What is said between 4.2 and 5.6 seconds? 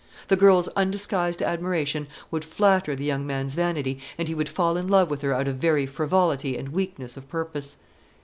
he would fall in love with her out of